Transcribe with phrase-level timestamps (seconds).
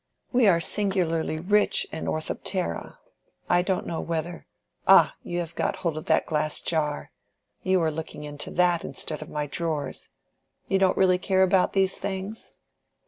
[0.31, 2.97] We are singularly rich in orthoptera:
[3.47, 5.13] I don't know whether—Ah!
[5.21, 9.45] you have got hold of that glass jar—you are looking into that instead of my
[9.45, 10.09] drawers.
[10.67, 12.53] You don't really care about these things?"